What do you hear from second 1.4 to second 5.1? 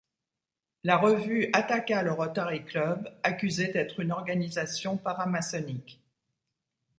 attaqua le Rotary Club, accusé d'être une organisation